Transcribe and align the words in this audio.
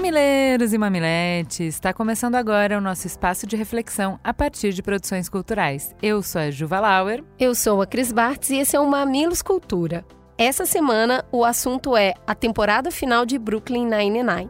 Mamileiros 0.00 0.72
e 0.72 0.78
mamiletes, 0.78 1.74
está 1.74 1.92
começando 1.92 2.34
agora 2.34 2.78
o 2.78 2.80
nosso 2.80 3.06
espaço 3.06 3.46
de 3.46 3.54
reflexão 3.54 4.18
a 4.24 4.32
partir 4.32 4.72
de 4.72 4.82
produções 4.82 5.28
culturais. 5.28 5.94
Eu 6.02 6.22
sou 6.22 6.40
a 6.40 6.50
Juva 6.50 6.80
Lauer. 6.80 7.22
Eu 7.38 7.54
sou 7.54 7.82
a 7.82 7.86
Cris 7.86 8.10
Bartz 8.10 8.48
e 8.48 8.56
esse 8.56 8.74
é 8.74 8.80
o 8.80 8.88
Mamilos 8.88 9.42
Cultura. 9.42 10.02
Essa 10.38 10.64
semana 10.64 11.22
o 11.30 11.44
assunto 11.44 11.94
é 11.98 12.14
a 12.26 12.34
temporada 12.34 12.90
final 12.90 13.26
de 13.26 13.38
Brooklyn 13.38 13.84
Nine-Nine. 13.84 14.48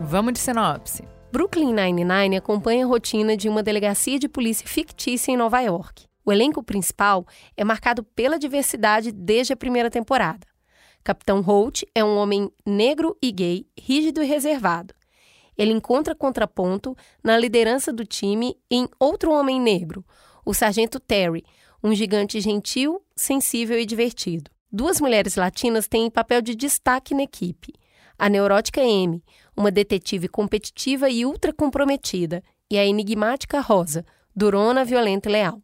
Vamos 0.00 0.32
de 0.32 0.38
sinopse. 0.38 1.04
Brooklyn 1.30 1.74
Nine-Nine 1.74 2.38
acompanha 2.38 2.86
a 2.86 2.88
rotina 2.88 3.36
de 3.36 3.46
uma 3.46 3.62
delegacia 3.62 4.18
de 4.18 4.26
polícia 4.26 4.66
fictícia 4.66 5.30
em 5.30 5.36
Nova 5.36 5.60
York. 5.60 6.10
O 6.24 6.32
elenco 6.32 6.62
principal 6.62 7.26
é 7.56 7.64
marcado 7.64 8.02
pela 8.02 8.38
diversidade 8.38 9.10
desde 9.10 9.52
a 9.52 9.56
primeira 9.56 9.90
temporada. 9.90 10.46
Capitão 11.02 11.40
Holt 11.40 11.82
é 11.94 12.04
um 12.04 12.16
homem 12.16 12.50
negro 12.64 13.16
e 13.20 13.32
gay, 13.32 13.66
rígido 13.76 14.22
e 14.22 14.26
reservado. 14.26 14.94
Ele 15.58 15.72
encontra 15.72 16.14
contraponto 16.14 16.96
na 17.22 17.36
liderança 17.36 17.92
do 17.92 18.04
time 18.04 18.56
em 18.70 18.88
outro 18.98 19.32
homem 19.32 19.60
negro, 19.60 20.04
o 20.44 20.54
sargento 20.54 20.98
Terry, 21.00 21.44
um 21.82 21.94
gigante 21.94 22.40
gentil, 22.40 23.02
sensível 23.16 23.78
e 23.78 23.84
divertido. 23.84 24.50
Duas 24.70 25.00
mulheres 25.00 25.34
latinas 25.36 25.88
têm 25.88 26.10
papel 26.10 26.40
de 26.40 26.54
destaque 26.54 27.14
na 27.14 27.24
equipe. 27.24 27.74
A 28.18 28.28
neurótica 28.28 28.80
Amy, 28.80 29.22
uma 29.56 29.70
detetive 29.70 30.28
competitiva 30.28 31.10
e 31.10 31.26
ultra 31.26 31.52
comprometida, 31.52 32.42
e 32.70 32.78
a 32.78 32.86
enigmática 32.86 33.60
Rosa, 33.60 34.06
durona, 34.34 34.84
violenta 34.84 35.28
e 35.28 35.32
leal. 35.32 35.60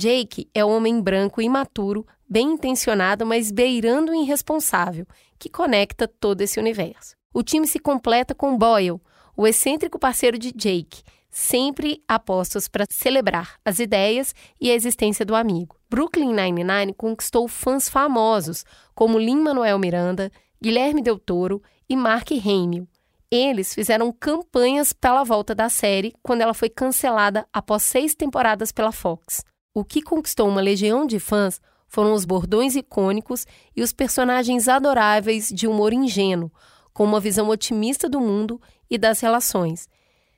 Jake 0.00 0.48
é 0.54 0.64
um 0.64 0.74
homem 0.74 0.98
branco 0.98 1.42
imaturo, 1.42 2.06
bem 2.26 2.52
intencionado, 2.52 3.26
mas 3.26 3.50
beirando 3.50 4.12
o 4.12 4.14
irresponsável, 4.14 5.06
que 5.38 5.50
conecta 5.50 6.08
todo 6.08 6.40
esse 6.40 6.58
universo. 6.58 7.14
O 7.34 7.42
time 7.42 7.66
se 7.66 7.78
completa 7.78 8.34
com 8.34 8.56
Boyle, 8.56 8.98
o 9.36 9.46
excêntrico 9.46 9.98
parceiro 9.98 10.38
de 10.38 10.52
Jake, 10.52 11.02
sempre 11.28 12.02
apostos 12.08 12.66
para 12.66 12.86
celebrar 12.88 13.60
as 13.62 13.78
ideias 13.78 14.34
e 14.58 14.70
a 14.70 14.74
existência 14.74 15.22
do 15.22 15.34
amigo. 15.34 15.76
Brooklyn 15.90 16.32
Nine-Nine 16.32 16.94
conquistou 16.94 17.46
fãs 17.46 17.90
famosos 17.90 18.64
como 18.94 19.18
Lin-Manuel 19.18 19.78
Miranda, 19.78 20.32
Guilherme 20.62 21.02
Del 21.02 21.18
Toro 21.18 21.62
e 21.86 21.94
Mark 21.94 22.30
Hamill. 22.32 22.88
Eles 23.30 23.74
fizeram 23.74 24.10
campanhas 24.10 24.94
pela 24.94 25.24
volta 25.24 25.54
da 25.54 25.68
série 25.68 26.14
quando 26.22 26.40
ela 26.40 26.54
foi 26.54 26.70
cancelada 26.70 27.46
após 27.52 27.82
seis 27.82 28.14
temporadas 28.14 28.72
pela 28.72 28.92
Fox. 28.92 29.44
O 29.72 29.84
que 29.84 30.02
conquistou 30.02 30.48
uma 30.48 30.60
legião 30.60 31.06
de 31.06 31.20
fãs 31.20 31.60
foram 31.86 32.12
os 32.12 32.24
bordões 32.24 32.74
icônicos 32.74 33.46
e 33.74 33.82
os 33.82 33.92
personagens 33.92 34.66
adoráveis 34.66 35.48
de 35.48 35.68
humor 35.68 35.92
ingênuo, 35.92 36.50
com 36.92 37.04
uma 37.04 37.20
visão 37.20 37.48
otimista 37.48 38.08
do 38.08 38.20
mundo 38.20 38.60
e 38.90 38.98
das 38.98 39.20
relações, 39.20 39.88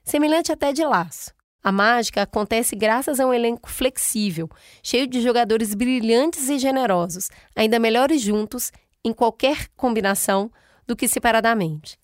semelhante 0.05 0.53
até 0.53 0.71
de 0.71 0.85
laço. 0.85 1.33
A 1.65 1.73
mágica 1.73 2.23
acontece 2.23 2.77
graças 2.77 3.21
a 3.21 3.27
um 3.27 3.33
elenco 3.33 3.71
flexível, 3.71 4.51
cheio 4.83 5.07
de 5.07 5.23
jogadores 5.23 5.75
brilhantes 5.75 6.51
e 6.51 6.59
generosos, 6.59 7.31
ainda 7.57 7.79
melhores 7.79 8.21
juntos, 8.21 8.71
em 9.03 9.15
qualquer 9.15 9.69
combinação, 9.77 10.51
do 10.87 10.95
que 10.95 11.09
separadamente. 11.09 11.99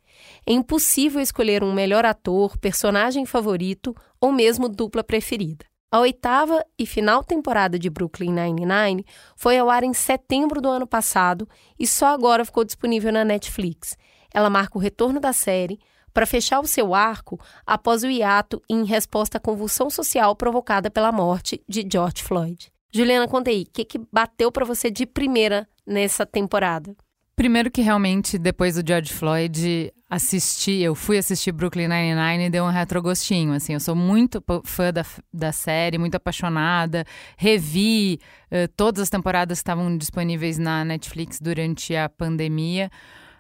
É 0.46 0.52
impossível 0.52 1.20
escolher 1.20 1.62
um 1.62 1.74
melhor 1.74 2.06
ator, 2.06 2.56
personagem 2.56 3.26
favorito 3.26 3.94
ou 4.18 4.32
mesmo 4.32 4.68
dupla 4.68 5.04
preferida. 5.04 5.66
A 5.90 6.00
oitava 6.00 6.62
e 6.78 6.84
final 6.84 7.24
temporada 7.24 7.78
de 7.78 7.88
Brooklyn 7.88 8.30
Nine-Nine 8.30 9.06
foi 9.34 9.56
ao 9.56 9.70
ar 9.70 9.82
em 9.82 9.94
setembro 9.94 10.60
do 10.60 10.68
ano 10.68 10.86
passado 10.86 11.48
e 11.78 11.86
só 11.86 12.08
agora 12.08 12.44
ficou 12.44 12.62
disponível 12.62 13.10
na 13.10 13.24
Netflix. 13.24 13.96
Ela 14.34 14.50
marca 14.50 14.76
o 14.76 14.80
retorno 14.80 15.18
da 15.18 15.32
série 15.32 15.78
para 16.12 16.26
fechar 16.26 16.60
o 16.60 16.66
seu 16.66 16.94
arco 16.94 17.40
após 17.66 18.02
o 18.02 18.10
hiato 18.10 18.60
em 18.68 18.84
resposta 18.84 19.38
à 19.38 19.40
convulsão 19.40 19.88
social 19.88 20.36
provocada 20.36 20.90
pela 20.90 21.10
morte 21.10 21.62
de 21.66 21.88
George 21.90 22.22
Floyd. 22.22 22.70
Juliana, 22.92 23.26
conta 23.26 23.48
aí, 23.48 23.62
o 23.62 23.72
que, 23.72 23.82
que 23.82 24.00
bateu 24.12 24.52
para 24.52 24.66
você 24.66 24.90
de 24.90 25.06
primeira 25.06 25.66
nessa 25.86 26.26
temporada? 26.26 26.94
Primeiro 27.34 27.70
que 27.70 27.80
realmente, 27.80 28.36
depois 28.36 28.74
do 28.74 28.86
George 28.86 29.12
Floyd, 29.14 29.90
assisti, 30.08 30.80
eu 30.80 30.94
fui 30.94 31.18
assistir 31.18 31.52
Brooklyn 31.52 31.88
Nine-Nine 31.88 32.46
e 32.46 32.50
deu 32.50 32.64
um 32.64 32.70
retrogostinho, 32.70 33.52
assim, 33.52 33.74
eu 33.74 33.80
sou 33.80 33.94
muito 33.94 34.42
fã 34.64 34.90
da, 34.92 35.04
da 35.32 35.52
série, 35.52 35.98
muito 35.98 36.14
apaixonada, 36.14 37.04
revi 37.36 38.18
uh, 38.50 38.66
todas 38.74 39.02
as 39.02 39.10
temporadas 39.10 39.58
que 39.58 39.62
estavam 39.62 39.96
disponíveis 39.98 40.56
na 40.56 40.84
Netflix 40.84 41.38
durante 41.40 41.94
a 41.94 42.08
pandemia, 42.08 42.90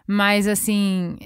mas, 0.06 0.46
assim, 0.46 1.16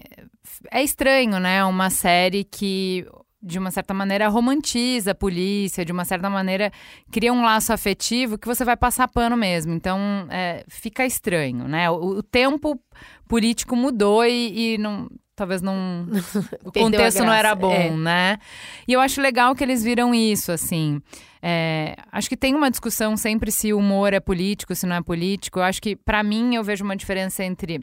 é 0.71 0.83
estranho, 0.83 1.41
né, 1.41 1.65
uma 1.65 1.91
série 1.91 2.45
que 2.45 3.05
de 3.43 3.59
uma 3.59 3.73
certa 3.73 3.93
maneira, 3.93 4.29
romantiza 4.29 5.11
a 5.11 5.15
polícia, 5.17 5.85
de 5.85 5.91
uma 5.91 6.05
certa 6.05 6.31
maneira, 6.31 6.71
cria 7.11 7.33
um 7.33 7.43
laço 7.43 7.73
afetivo 7.73 8.39
que 8.39 8.47
você 8.47 8.65
vai 8.65 8.77
passar 8.77 9.09
pano 9.09 9.37
mesmo. 9.37 9.75
Então, 9.75 9.99
é, 10.31 10.65
fica 10.69 11.05
estranho, 11.05 11.67
né? 11.67 11.91
O, 11.91 12.19
o 12.19 12.23
tempo 12.23 12.81
político 13.27 13.75
mudou 13.75 14.25
e, 14.25 14.75
e 14.75 14.79
não, 14.79 15.09
talvez 15.35 15.63
não. 15.63 16.07
o 16.65 16.73
contexto 16.73 17.25
não 17.25 17.33
era 17.33 17.55
bom, 17.55 17.73
é. 17.73 17.91
né? 17.91 18.39
E 18.87 18.93
eu 18.93 19.01
acho 19.01 19.21
legal 19.21 19.55
que 19.55 19.65
eles 19.65 19.83
viram 19.83 20.15
isso, 20.15 20.53
assim. 20.53 21.01
É, 21.43 21.97
acho 22.11 22.29
que 22.29 22.37
tem 22.37 22.55
uma 22.55 22.71
discussão 22.71 23.17
sempre 23.17 23.51
se 23.51 23.73
o 23.73 23.79
humor 23.79 24.13
é 24.13 24.21
político, 24.21 24.75
se 24.75 24.87
não 24.87 24.97
é 24.97 25.03
político. 25.03 25.59
Eu 25.59 25.65
acho 25.65 25.81
que, 25.81 25.97
para 25.97 26.23
mim, 26.23 26.55
eu 26.55 26.63
vejo 26.63 26.85
uma 26.85 26.97
diferença 26.97 27.45
entre 27.45 27.81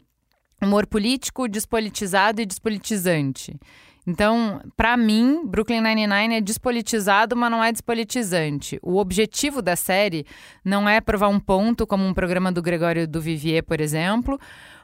humor 0.62 0.86
político, 0.86 1.48
despolitizado 1.48 2.40
e 2.40 2.46
despolitizante. 2.46 3.58
Então, 4.06 4.60
para 4.76 4.96
mim, 4.96 5.42
Brooklyn 5.44 5.80
Nine-Nine 5.80 6.36
é 6.36 6.40
despolitizado, 6.40 7.36
mas 7.36 7.50
não 7.50 7.62
é 7.62 7.70
despolitizante. 7.70 8.78
O 8.82 8.96
objetivo 8.96 9.60
da 9.60 9.76
série 9.76 10.26
não 10.64 10.88
é 10.88 11.00
provar 11.00 11.28
um 11.28 11.38
ponto, 11.38 11.86
como 11.86 12.04
um 12.04 12.14
programa 12.14 12.50
do 12.50 12.62
Gregório 12.62 13.06
do 13.06 13.20
Vivier, 13.20 13.62
por 13.62 13.80
exemplo, 13.80 14.38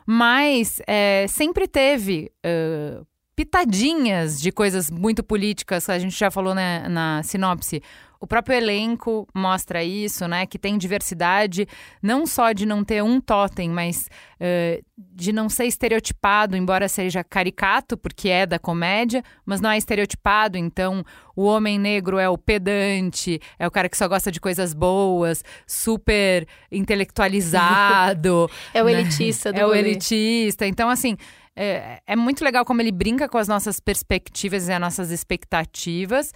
mas 0.06 0.80
é, 0.86 1.26
sempre 1.28 1.66
teve 1.66 2.30
uh, 2.44 3.04
pitadinhas 3.34 4.40
de 4.40 4.50
coisas 4.50 4.90
muito 4.90 5.22
políticas, 5.22 5.90
a 5.90 5.98
gente 5.98 6.16
já 6.16 6.30
falou 6.30 6.54
né, 6.54 6.88
na 6.88 7.22
sinopse. 7.22 7.82
O 8.26 8.28
próprio 8.28 8.56
elenco 8.56 9.24
mostra 9.32 9.84
isso, 9.84 10.26
né? 10.26 10.46
Que 10.46 10.58
tem 10.58 10.76
diversidade, 10.76 11.64
não 12.02 12.26
só 12.26 12.50
de 12.50 12.66
não 12.66 12.82
ter 12.82 13.00
um 13.04 13.20
totem, 13.20 13.70
mas 13.70 14.10
uh, 14.40 14.84
de 14.98 15.30
não 15.30 15.48
ser 15.48 15.66
estereotipado, 15.66 16.56
embora 16.56 16.88
seja 16.88 17.22
caricato, 17.22 17.96
porque 17.96 18.28
é 18.28 18.44
da 18.44 18.58
comédia, 18.58 19.22
mas 19.44 19.60
não 19.60 19.70
é 19.70 19.78
estereotipado. 19.78 20.58
Então, 20.58 21.04
o 21.36 21.44
homem 21.44 21.78
negro 21.78 22.18
é 22.18 22.28
o 22.28 22.36
pedante, 22.36 23.40
é 23.60 23.64
o 23.64 23.70
cara 23.70 23.88
que 23.88 23.96
só 23.96 24.08
gosta 24.08 24.32
de 24.32 24.40
coisas 24.40 24.74
boas, 24.74 25.44
super 25.64 26.48
intelectualizado. 26.72 28.50
é 28.74 28.82
o 28.82 28.86
né? 28.86 28.92
elitista 28.94 29.52
do 29.52 29.60
É 29.60 29.64
o 29.64 29.72
elitista. 29.72 30.66
Então, 30.66 30.90
assim. 30.90 31.16
É, 31.58 32.02
é 32.06 32.14
muito 32.14 32.44
legal 32.44 32.66
como 32.66 32.82
ele 32.82 32.92
brinca 32.92 33.30
com 33.30 33.38
as 33.38 33.48
nossas 33.48 33.80
perspectivas 33.80 34.68
e 34.68 34.72
as 34.74 34.78
nossas 34.78 35.10
expectativas. 35.10 36.30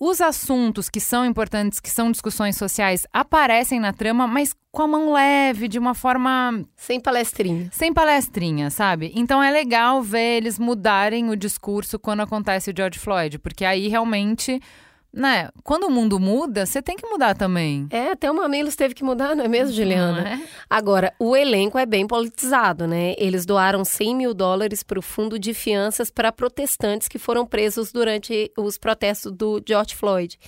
Os 0.00 0.20
assuntos 0.20 0.88
que 0.88 1.00
são 1.00 1.26
importantes, 1.26 1.80
que 1.80 1.90
são 1.90 2.12
discussões 2.12 2.56
sociais, 2.56 3.04
aparecem 3.12 3.80
na 3.80 3.92
trama, 3.92 4.28
mas 4.28 4.54
com 4.70 4.82
a 4.82 4.86
mão 4.86 5.12
leve, 5.12 5.66
de 5.66 5.76
uma 5.76 5.92
forma. 5.92 6.64
Sem 6.76 7.00
palestrinha. 7.00 7.68
Sem 7.72 7.92
palestrinha, 7.92 8.70
sabe? 8.70 9.10
Então 9.16 9.42
é 9.42 9.50
legal 9.50 10.00
ver 10.00 10.36
eles 10.36 10.56
mudarem 10.56 11.30
o 11.30 11.36
discurso 11.36 11.98
quando 11.98 12.20
acontece 12.20 12.70
o 12.70 12.74
George 12.76 12.98
Floyd, 12.98 13.40
porque 13.40 13.64
aí 13.64 13.88
realmente 13.88 14.60
né? 15.18 15.48
Quando 15.64 15.84
o 15.84 15.90
mundo 15.90 16.18
muda, 16.20 16.64
você 16.64 16.80
tem 16.80 16.96
que 16.96 17.06
mudar 17.06 17.34
também. 17.34 17.88
É, 17.90 18.12
até 18.12 18.30
o 18.30 18.34
Mamilos 18.34 18.76
teve 18.76 18.94
que 18.94 19.02
mudar, 19.02 19.34
não 19.34 19.44
é 19.44 19.48
mesmo, 19.48 19.74
Juliana? 19.74 20.28
É? 20.28 20.40
Agora, 20.70 21.12
o 21.18 21.36
elenco 21.36 21.76
é 21.76 21.84
bem 21.84 22.06
politizado, 22.06 22.86
né? 22.86 23.14
Eles 23.18 23.44
doaram 23.44 23.84
100 23.84 24.14
mil 24.14 24.32
dólares 24.32 24.84
para 24.84 24.98
o 24.98 25.02
fundo 25.02 25.36
de 25.38 25.52
fianças 25.52 26.08
para 26.08 26.30
protestantes 26.30 27.08
que 27.08 27.18
foram 27.18 27.44
presos 27.44 27.90
durante 27.90 28.52
os 28.56 28.78
protestos 28.78 29.32
do 29.32 29.60
George 29.66 29.96
Floyd. 29.96 30.38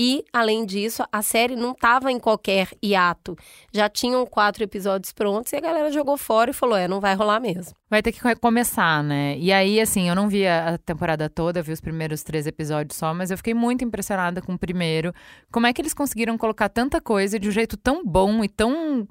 E, 0.00 0.24
além 0.32 0.64
disso, 0.64 1.02
a 1.10 1.22
série 1.22 1.56
não 1.56 1.72
estava 1.72 2.12
em 2.12 2.20
qualquer 2.20 2.68
hiato. 2.80 3.36
Já 3.72 3.88
tinham 3.88 4.24
quatro 4.24 4.62
episódios 4.62 5.12
prontos 5.12 5.52
e 5.52 5.56
a 5.56 5.60
galera 5.60 5.90
jogou 5.90 6.16
fora 6.16 6.52
e 6.52 6.54
falou: 6.54 6.76
é, 6.76 6.86
não 6.86 7.00
vai 7.00 7.16
rolar 7.16 7.40
mesmo. 7.40 7.74
Vai 7.90 8.00
ter 8.00 8.12
que 8.12 8.20
começar, 8.36 9.02
né? 9.02 9.36
E 9.36 9.52
aí, 9.52 9.80
assim, 9.80 10.08
eu 10.08 10.14
não 10.14 10.28
vi 10.28 10.46
a 10.46 10.78
temporada 10.78 11.28
toda, 11.28 11.60
vi 11.62 11.72
os 11.72 11.80
primeiros 11.80 12.22
três 12.22 12.46
episódios 12.46 12.96
só, 12.96 13.12
mas 13.12 13.32
eu 13.32 13.36
fiquei 13.36 13.54
muito 13.54 13.82
impressionada 13.82 14.40
com 14.40 14.54
o 14.54 14.58
primeiro. 14.58 15.12
Como 15.50 15.66
é 15.66 15.72
que 15.72 15.82
eles 15.82 15.94
conseguiram 15.94 16.38
colocar 16.38 16.68
tanta 16.68 17.00
coisa 17.00 17.36
de 17.36 17.48
um 17.48 17.52
jeito 17.52 17.76
tão 17.76 18.04
bom 18.04 18.44
e 18.44 18.48
tão 18.48 19.08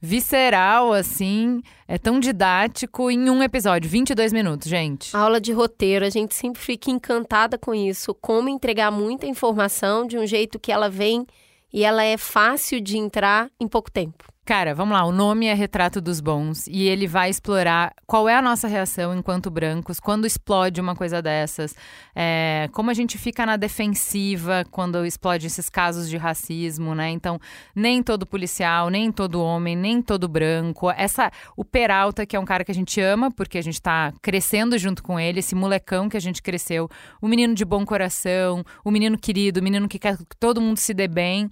visceral, 0.00 0.92
assim, 0.92 1.60
é 1.86 1.98
tão 1.98 2.18
didático 2.18 3.10
em 3.10 3.28
um 3.28 3.42
episódio, 3.42 3.90
22 3.90 4.32
minutos, 4.32 4.68
gente. 4.68 5.14
A 5.14 5.20
aula 5.20 5.40
de 5.40 5.52
roteiro, 5.52 6.04
a 6.04 6.10
gente 6.10 6.34
sempre 6.34 6.60
fica 6.60 6.90
encantada 6.90 7.58
com 7.58 7.74
isso, 7.74 8.14
como 8.14 8.48
entregar 8.48 8.90
muita 8.90 9.26
informação 9.26 10.06
de 10.06 10.16
um 10.16 10.26
jeito 10.26 10.58
que 10.58 10.72
ela 10.72 10.88
vem 10.88 11.26
e 11.72 11.84
ela 11.84 12.02
é 12.02 12.16
fácil 12.16 12.80
de 12.80 12.96
entrar 12.96 13.50
em 13.60 13.68
pouco 13.68 13.90
tempo. 13.90 14.24
Cara, 14.44 14.74
vamos 14.74 14.94
lá, 14.94 15.04
o 15.04 15.12
nome 15.12 15.46
é 15.46 15.54
Retrato 15.54 16.00
dos 16.00 16.18
Bons 16.20 16.66
e 16.66 16.88
ele 16.88 17.06
vai 17.06 17.30
explorar 17.30 17.94
qual 18.04 18.28
é 18.28 18.34
a 18.34 18.42
nossa 18.42 18.66
reação 18.66 19.14
enquanto 19.14 19.48
brancos 19.48 20.00
quando 20.00 20.26
explode 20.26 20.80
uma 20.80 20.96
coisa 20.96 21.22
dessas, 21.22 21.76
é, 22.16 22.68
como 22.72 22.90
a 22.90 22.94
gente 22.94 23.16
fica 23.16 23.46
na 23.46 23.56
defensiva 23.56 24.64
quando 24.72 25.06
explode 25.06 25.46
esses 25.46 25.68
casos 25.68 26.08
de 26.08 26.16
racismo, 26.16 26.96
né? 26.96 27.10
Então, 27.10 27.38
nem 27.76 28.02
todo 28.02 28.26
policial, 28.26 28.90
nem 28.90 29.12
todo 29.12 29.40
homem, 29.40 29.76
nem 29.76 30.02
todo 30.02 30.26
branco. 30.26 30.90
Essa, 30.90 31.30
o 31.56 31.64
Peralta, 31.64 32.26
que 32.26 32.34
é 32.34 32.40
um 32.40 32.44
cara 32.44 32.64
que 32.64 32.72
a 32.72 32.74
gente 32.74 33.00
ama 33.00 33.30
porque 33.30 33.58
a 33.58 33.62
gente 33.62 33.80
tá 33.80 34.12
crescendo 34.20 34.76
junto 34.78 35.00
com 35.00 35.20
ele, 35.20 35.38
esse 35.38 35.54
molecão 35.54 36.08
que 36.08 36.16
a 36.16 36.20
gente 36.20 36.42
cresceu, 36.42 36.88
o 37.22 37.28
menino 37.28 37.54
de 37.54 37.64
bom 37.64 37.84
coração, 37.84 38.64
o 38.84 38.90
menino 38.90 39.16
querido, 39.16 39.60
o 39.60 39.62
menino 39.62 39.86
que 39.86 39.98
quer 39.98 40.16
que 40.16 40.36
todo 40.40 40.60
mundo 40.60 40.78
se 40.78 40.92
dê 40.92 41.06
bem. 41.06 41.48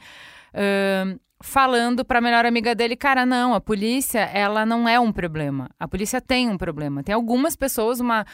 Uh, 0.52 1.20
falando 1.40 2.04
para 2.04 2.18
a 2.18 2.22
melhor 2.22 2.44
amiga 2.44 2.74
dele, 2.74 2.96
cara, 2.96 3.24
não, 3.24 3.54
a 3.54 3.60
polícia, 3.60 4.20
ela 4.32 4.66
não 4.66 4.88
é 4.88 4.98
um 4.98 5.12
problema. 5.12 5.70
A 5.78 5.86
polícia 5.86 6.20
tem 6.20 6.48
um 6.48 6.58
problema. 6.58 7.02
Tem 7.02 7.14
algumas 7.14 7.54
pessoas, 7.54 8.00
uma, 8.00 8.26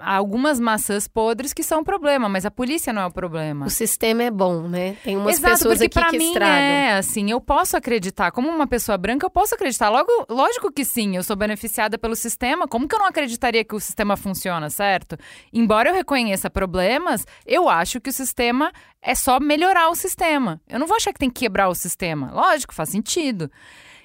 algumas 0.00 0.60
maçãs 0.60 1.08
podres 1.08 1.52
que 1.52 1.62
são 1.62 1.80
um 1.80 1.84
problema, 1.84 2.28
mas 2.28 2.46
a 2.46 2.50
polícia 2.50 2.92
não 2.92 3.02
é 3.02 3.06
o 3.06 3.10
problema. 3.10 3.66
O 3.66 3.70
sistema 3.70 4.22
é 4.22 4.30
bom, 4.30 4.68
né? 4.68 4.96
Tem 5.02 5.16
umas 5.16 5.38
Exato, 5.38 5.54
pessoas 5.54 5.78
porque 5.78 5.86
aqui 5.86 6.00
pra 6.00 6.10
que 6.10 6.18
mim 6.18 6.28
estragam. 6.28 6.54
é 6.54 6.92
assim, 6.94 7.30
eu 7.30 7.40
posso 7.40 7.76
acreditar, 7.76 8.30
como 8.30 8.48
uma 8.48 8.66
pessoa 8.66 8.96
branca, 8.96 9.26
eu 9.26 9.30
posso 9.30 9.54
acreditar. 9.54 9.88
Logo, 9.88 10.10
lógico 10.30 10.70
que 10.70 10.84
sim, 10.84 11.16
eu 11.16 11.24
sou 11.24 11.34
beneficiada 11.34 11.98
pelo 11.98 12.14
sistema. 12.14 12.68
Como 12.68 12.86
que 12.86 12.94
eu 12.94 12.98
não 13.00 13.06
acreditaria 13.06 13.64
que 13.64 13.74
o 13.74 13.80
sistema 13.80 14.16
funciona, 14.16 14.70
certo? 14.70 15.16
Embora 15.52 15.88
eu 15.90 15.94
reconheça 15.94 16.48
problemas, 16.48 17.26
eu 17.44 17.68
acho 17.68 18.00
que 18.00 18.10
o 18.10 18.12
sistema 18.12 18.72
é 19.02 19.16
só 19.16 19.40
melhorar 19.40 19.88
o 19.88 19.96
sistema. 19.96 20.60
Eu 20.68 20.78
não 20.78 20.86
vou 20.86 20.96
achar 20.96 21.12
que 21.12 21.18
tem 21.18 21.28
que 21.28 21.40
quebrar 21.40 21.68
o 21.68 21.74
sistema. 21.74 22.30
Lógico, 22.32 22.51
faz 22.74 22.88
sentido. 22.88 23.50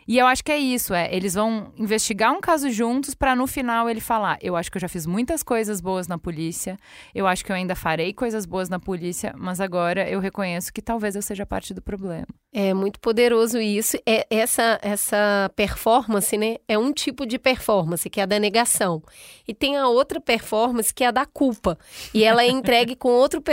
E 0.07 0.17
eu 0.17 0.25
acho 0.25 0.41
que 0.41 0.51
é 0.53 0.57
isso, 0.57 0.93
é, 0.93 1.13
eles 1.13 1.33
vão 1.33 1.73
investigar 1.75 2.31
um 2.31 2.39
caso 2.39 2.69
juntos 2.71 3.13
para 3.13 3.35
no 3.35 3.45
final 3.45 3.89
ele 3.89 3.99
falar: 3.99 4.37
"Eu 4.41 4.55
acho 4.55 4.71
que 4.71 4.77
eu 4.77 4.81
já 4.81 4.87
fiz 4.87 5.05
muitas 5.05 5.43
coisas 5.43 5.81
boas 5.81 6.07
na 6.07 6.17
polícia. 6.17 6.77
Eu 7.13 7.27
acho 7.27 7.43
que 7.43 7.51
eu 7.51 7.55
ainda 7.55 7.75
farei 7.75 8.13
coisas 8.13 8.45
boas 8.45 8.69
na 8.69 8.79
polícia, 8.79 9.33
mas 9.37 9.59
agora 9.59 10.09
eu 10.09 10.21
reconheço 10.21 10.71
que 10.71 10.81
talvez 10.81 11.17
eu 11.17 11.21
seja 11.21 11.45
parte 11.45 11.73
do 11.73 11.81
problema". 11.81 12.27
É 12.53 12.73
muito 12.73 13.01
poderoso 13.01 13.59
isso. 13.59 13.97
É 14.05 14.25
essa 14.29 14.79
essa 14.81 15.51
performance, 15.57 16.37
né? 16.37 16.55
É 16.69 16.77
um 16.77 16.93
tipo 16.93 17.25
de 17.25 17.37
performance 17.37 18.09
que 18.09 18.21
é 18.21 18.23
a 18.23 18.25
da 18.25 18.39
negação. 18.39 19.03
E 19.45 19.53
tem 19.53 19.75
a 19.75 19.89
outra 19.89 20.21
performance 20.21 20.93
que 20.93 21.03
é 21.03 21.07
a 21.07 21.11
da 21.11 21.25
culpa. 21.25 21.77
E 22.13 22.23
ela 22.23 22.43
é 22.43 22.47
entregue 22.47 22.95
com 22.95 23.09
outro 23.09 23.43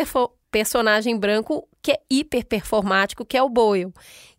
personagem 0.53 1.19
branco 1.19 1.69
que 1.83 1.91
é 1.91 2.01
hiper 2.09 2.47
performático, 2.47 3.27
que 3.27 3.37
é 3.37 3.43
o 3.43 3.49
Boyle. 3.49 3.93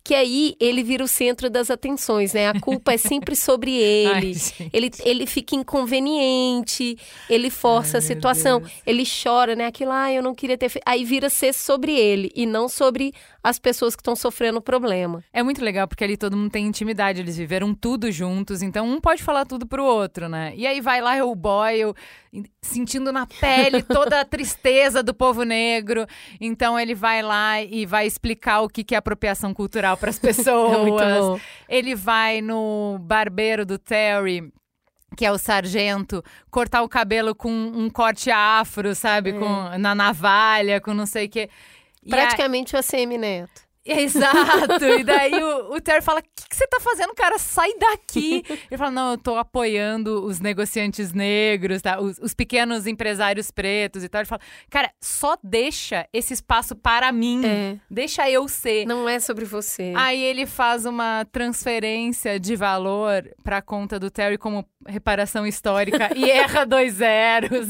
Que 0.06 0.14
aí 0.14 0.54
ele 0.60 0.84
vira 0.84 1.02
o 1.02 1.08
centro 1.08 1.50
das 1.50 1.68
atenções, 1.68 2.32
né? 2.32 2.48
A 2.48 2.60
culpa 2.60 2.92
é 2.92 2.96
sempre 2.96 3.34
sobre 3.34 3.72
ele. 3.72 4.36
Ai, 4.60 4.68
ele, 4.72 4.90
ele 5.04 5.26
fica 5.26 5.56
inconveniente, 5.56 6.96
ele 7.28 7.50
força 7.50 7.96
Ai, 7.96 7.98
a 7.98 8.06
situação, 8.06 8.62
ele 8.86 9.02
chora, 9.02 9.56
né? 9.56 9.66
Aquilo, 9.66 9.90
ah, 9.90 10.12
eu 10.12 10.22
não 10.22 10.32
queria 10.32 10.56
ter 10.56 10.68
feito. 10.68 10.84
Aí 10.86 11.04
vira 11.04 11.28
ser 11.28 11.52
sobre 11.52 11.92
ele 11.98 12.30
e 12.36 12.46
não 12.46 12.68
sobre 12.68 13.12
as 13.46 13.60
pessoas 13.60 13.94
que 13.94 14.00
estão 14.00 14.16
sofrendo 14.16 14.58
o 14.58 14.60
problema. 14.62 15.22
É 15.32 15.40
muito 15.40 15.64
legal 15.64 15.86
porque 15.86 16.02
ali 16.02 16.16
todo 16.16 16.36
mundo 16.36 16.50
tem 16.50 16.66
intimidade, 16.66 17.20
eles 17.20 17.36
viveram 17.36 17.72
tudo 17.72 18.10
juntos, 18.10 18.60
então 18.60 18.88
um 18.88 19.00
pode 19.00 19.22
falar 19.22 19.44
tudo 19.44 19.64
pro 19.64 19.84
outro, 19.84 20.28
né? 20.28 20.52
E 20.56 20.66
aí 20.66 20.80
vai 20.80 21.00
lá 21.00 21.24
o 21.24 21.32
Boyle 21.32 21.94
sentindo 22.60 23.12
na 23.12 23.24
pele 23.24 23.82
toda 23.86 24.20
a 24.20 24.24
tristeza 24.24 25.00
do 25.00 25.14
povo 25.14 25.44
negro, 25.44 26.06
então 26.40 26.78
ele 26.78 26.92
vai 26.92 27.22
lá 27.22 27.62
e 27.62 27.86
vai 27.86 28.04
explicar 28.06 28.62
o 28.62 28.68
que 28.68 28.82
que 28.82 28.96
é 28.96 28.98
apropriação 28.98 29.54
cultural 29.54 29.95
para 29.96 30.10
as 30.10 30.18
pessoas. 30.20 31.40
É. 31.68 31.76
Ele 31.78 31.94
vai 31.94 32.40
no 32.40 32.98
barbeiro 33.00 33.64
do 33.66 33.78
Terry 33.78 34.52
que 35.16 35.24
é 35.24 35.32
o 35.32 35.38
sargento, 35.38 36.22
cortar 36.50 36.82
o 36.82 36.88
cabelo 36.88 37.34
com 37.34 37.48
um 37.50 37.88
corte 37.88 38.30
afro, 38.30 38.94
sabe? 38.94 39.32
Com, 39.32 39.78
na 39.78 39.94
navalha, 39.94 40.78
com 40.80 40.92
não 40.92 41.06
sei 41.06 41.24
o 41.26 41.28
quê. 41.30 41.48
E 42.04 42.12
a- 42.12 42.16
Praticamente 42.16 42.76
o 42.76 42.78
ACM 42.78 43.16
Neto. 43.16 43.62
Exato! 44.00 44.84
E 44.98 45.04
daí 45.04 45.32
o, 45.42 45.74
o 45.74 45.80
Terry 45.80 46.02
fala: 46.02 46.20
O 46.20 46.22
que, 46.22 46.48
que 46.48 46.56
você 46.56 46.66
tá 46.66 46.78
fazendo, 46.80 47.14
cara? 47.14 47.38
Sai 47.38 47.70
daqui! 47.78 48.42
Ele 48.70 48.76
fala: 48.78 48.90
Não, 48.90 49.10
eu 49.12 49.18
tô 49.18 49.36
apoiando 49.36 50.24
os 50.24 50.40
negociantes 50.40 51.12
negros, 51.12 51.80
tá? 51.82 52.00
Os, 52.00 52.18
os 52.18 52.34
pequenos 52.34 52.86
empresários 52.86 53.50
pretos 53.50 54.02
e 54.04 54.08
tal. 54.08 54.20
Ele 54.22 54.28
fala: 54.28 54.40
Cara, 54.70 54.90
só 55.00 55.36
deixa 55.42 56.06
esse 56.12 56.34
espaço 56.34 56.74
para 56.74 57.10
mim. 57.12 57.42
É. 57.44 57.76
Deixa 57.90 58.28
eu 58.30 58.48
ser. 58.48 58.84
Não 58.86 59.08
é 59.08 59.18
sobre 59.20 59.44
você. 59.44 59.92
Aí 59.96 60.22
ele 60.22 60.46
faz 60.46 60.84
uma 60.84 61.24
transferência 61.30 62.38
de 62.40 62.56
valor 62.56 63.22
pra 63.44 63.62
conta 63.62 63.98
do 63.98 64.10
Terry 64.10 64.36
como 64.38 64.64
reparação 64.88 65.46
histórica 65.46 66.10
e 66.16 66.28
erra 66.30 66.64
dois 66.64 66.94
zeros. 66.94 67.68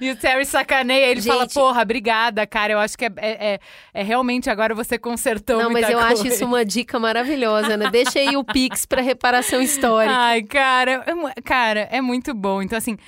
e 0.00 0.10
o 0.10 0.16
Terry 0.16 0.44
sacaneia, 0.44 1.06
ele 1.06 1.22
fala: 1.22 1.42
Gente- 1.42 1.54
Porra, 1.54 1.82
obrigada, 1.82 2.46
cara. 2.46 2.72
Eu 2.72 2.78
acho 2.78 2.96
que 2.96 3.04
é, 3.04 3.12
é- 3.16 3.54
é- 3.54 3.58
é 3.94 4.02
realmente 4.12 4.50
agora 4.50 4.74
você 4.74 4.98
consertou 4.98 5.56
Não, 5.62 5.70
mas 5.70 5.88
eu 5.88 5.98
acho 5.98 6.16
coisa." 6.22 6.28
isso 6.36 6.44
uma 6.44 6.64
dica 6.64 6.98
maravilhosa, 6.98 7.76
né? 7.78 7.88
Deixa 7.90 8.18
aí 8.18 8.36
o 8.36 8.44
Pix 8.44 8.84
para 8.84 9.00
reparação 9.00 9.60
histórica. 9.62 10.14
Ai, 10.14 10.42
cara, 10.42 11.02
é, 11.36 11.40
cara, 11.40 11.80
é 11.90 12.00
muito 12.02 12.34
bom. 12.34 12.60
Então, 12.60 12.76
assim, 12.76 12.98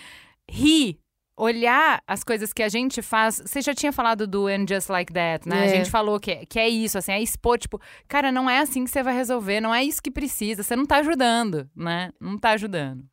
rir, 0.50 0.98
olhar 1.36 2.00
as 2.06 2.24
coisas 2.24 2.52
que 2.52 2.62
a 2.62 2.68
gente 2.68 3.02
faz. 3.02 3.42
Você 3.44 3.60
já 3.60 3.74
tinha 3.74 3.92
falado 3.92 4.26
do 4.26 4.46
And 4.46 4.64
Just 4.68 4.88
Like 4.88 5.12
That, 5.12 5.46
né? 5.48 5.60
A 5.62 5.64
É. 5.66 5.68
gente 5.68 5.90
falou 5.90 6.18
que, 6.18 6.46
que 6.46 6.58
é 6.58 6.68
isso, 6.68 6.96
assim, 6.96 7.12
é 7.12 7.20
expor, 7.20 7.58
tipo, 7.58 7.78
cara, 8.08 8.32
não 8.32 8.48
é 8.48 8.60
assim 8.60 8.84
que 8.84 8.90
você 8.90 9.02
vai 9.02 9.14
resolver, 9.14 9.60
não 9.60 9.74
é 9.74 9.84
isso 9.84 10.02
que 10.02 10.10
precisa, 10.10 10.62
você 10.62 10.74
não 10.74 10.86
tá 10.86 10.96
ajudando, 10.98 11.68
né? 11.76 12.10
Não 12.20 12.38
tá 12.38 12.50
ajudando. 12.52 13.04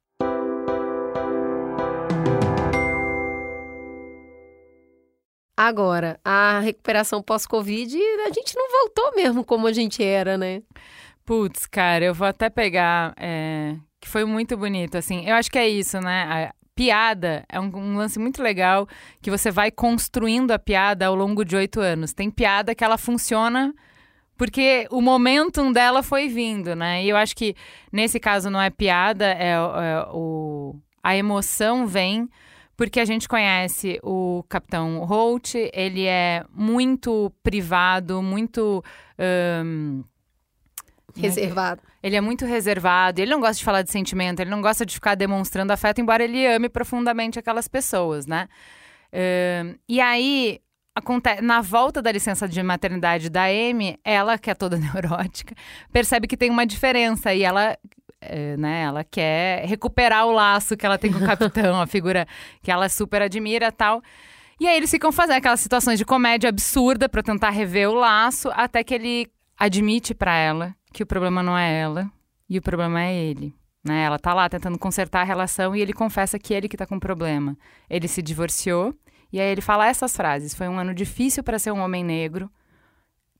Agora, 5.64 6.20
a 6.26 6.60
recuperação 6.60 7.22
pós-Covid, 7.22 7.96
a 8.26 8.32
gente 8.34 8.56
não 8.56 8.72
voltou 8.72 9.16
mesmo 9.16 9.46
como 9.46 9.68
a 9.68 9.72
gente 9.72 10.04
era, 10.04 10.36
né? 10.36 10.64
Putz, 11.24 11.68
cara, 11.68 12.04
eu 12.04 12.16
vou 12.16 12.26
até 12.26 12.50
pegar. 12.50 13.14
é, 13.16 13.76
que 14.00 14.10
foi 14.10 14.26
muito 14.26 14.58
bonito, 14.58 14.98
assim. 14.98 15.24
Eu 15.30 15.36
acho 15.36 15.52
que 15.52 15.60
é 15.60 15.70
isso, 15.70 16.02
né? 16.02 16.24
A 16.24 16.56
piada 16.74 17.46
é 17.48 17.60
um, 17.60 17.66
um 17.76 17.96
lance 17.96 18.18
muito 18.18 18.42
legal 18.42 18.88
que 19.22 19.30
você 19.30 19.52
vai 19.52 19.70
construindo 19.70 20.50
a 20.50 20.58
piada 20.58 21.06
ao 21.06 21.14
longo 21.14 21.46
de 21.46 21.56
oito 21.56 21.80
anos. 21.80 22.12
Tem 22.12 22.32
piada 22.32 22.74
que 22.74 22.84
ela 22.84 22.98
funciona 22.98 23.72
porque 24.36 24.88
o 24.90 25.00
momentum 25.00 25.72
dela 25.72 26.02
foi 26.02 26.28
vindo, 26.28 26.76
né? 26.76 27.04
E 27.04 27.10
eu 27.10 27.16
acho 27.16 27.36
que 27.36 27.56
nesse 27.92 28.20
caso 28.20 28.50
não 28.50 28.60
é 28.60 28.72
piada, 28.72 29.26
é, 29.26 29.52
é 29.52 30.08
o. 30.12 30.76
A 31.04 31.16
emoção 31.16 31.86
vem 31.86 32.28
porque 32.82 33.00
a 33.00 33.06
gente 33.06 33.30
conhece 33.30 34.00
o 34.02 34.44
Capitão 34.50 35.06
Holt, 35.06 35.54
ele 35.72 36.08
é 36.08 36.44
muito 36.52 37.32
privado, 37.44 38.24
muito. 38.24 38.84
ahn, 39.20 40.02
Reservado. 41.16 41.84
ele 42.02 42.16
é 42.16 42.22
muito 42.22 42.44
reservado, 42.44 43.22
ele 43.22 43.30
não 43.30 43.40
gosta 43.40 43.58
de 43.58 43.64
falar 43.64 43.84
de 43.84 43.92
sentimento, 43.92 44.40
ele 44.40 44.50
não 44.50 44.64
gosta 44.64 44.84
de 44.84 44.96
ficar 44.96 45.14
demonstrando 45.14 45.72
afeto, 45.72 46.02
embora 46.02 46.24
ele 46.24 46.44
ame 46.48 46.70
profundamente 46.70 47.38
aquelas 47.38 47.68
pessoas, 47.68 48.26
né? 48.26 48.48
Ahn, 49.14 49.76
e 49.88 50.02
aí, 50.02 50.60
na 51.44 51.62
volta 51.62 52.02
da 52.02 52.12
licença 52.12 52.48
de 52.48 52.64
maternidade 52.64 53.30
da 53.30 53.44
Amy, 53.44 54.00
ela, 54.04 54.40
que 54.40 54.50
é 54.50 54.56
toda 54.56 54.76
neurótica, 54.82 55.54
percebe 55.94 56.26
que 56.26 56.36
tem 56.36 56.50
uma 56.50 56.66
diferença 56.66 57.32
e 57.32 57.44
ela. 57.44 57.78
Eh, 58.22 58.56
né, 58.58 58.84
ela 58.84 59.04
quer 59.04 59.66
recuperar 59.66 60.26
o 60.28 60.32
laço 60.32 60.78
que 60.78 60.86
ela 60.86 60.98
tem 60.98 61.12
com 61.12 61.20
o 61.20 61.26
capitão, 61.26 61.82
a 61.82 61.88
figura 61.88 62.28
que 62.62 62.72
ela 62.72 62.88
super 62.88 63.22
admira 63.22 63.72
tal. 63.72 64.02
E 64.60 64.68
aí 64.68 64.78
eles 64.78 64.92
ficam 64.92 65.12
fazendo 65.12 65.38
aquelas 65.38 65.60
situações 65.60 65.98
de 65.98 66.06
comédia 66.06 66.50
absurda 66.50 67.10
pra 67.10 67.24
tentar 67.24 67.50
rever 67.50 67.90
o 67.90 67.96
laço, 67.96 68.50
até 68.54 68.84
que 68.84 68.94
ele 68.94 69.28
admite 69.58 70.14
pra 70.14 70.36
ela 70.36 70.76
que 70.94 71.04
o 71.04 71.06
problema 71.06 71.42
não 71.42 71.58
é 71.58 71.80
ela 71.80 72.12
e 72.50 72.58
o 72.58 72.62
problema 72.62 73.02
é 73.02 73.14
ele. 73.14 73.56
Né? 73.84 74.04
Ela 74.04 74.20
tá 74.20 74.34
lá 74.34 74.48
tentando 74.48 74.78
consertar 74.78 75.22
a 75.22 75.24
relação 75.24 75.76
e 75.76 75.82
ele 75.82 75.94
confessa 75.94 76.38
que 76.38 76.54
ele 76.54 76.70
que 76.70 76.78
tá 76.78 76.86
com 76.86 77.00
problema. 77.00 77.58
Ele 77.90 78.08
se 78.08 78.22
divorciou 78.22 78.94
E 79.34 79.40
aí 79.40 79.52
ele 79.52 79.62
fala 79.62 79.88
essas 79.88 80.16
frases: 80.16 80.54
Foi 80.54 80.68
um 80.68 80.78
ano 80.78 80.94
difícil 80.94 81.44
para 81.44 81.58
ser 81.58 81.72
um 81.72 81.80
homem 81.80 82.04
negro, 82.04 82.52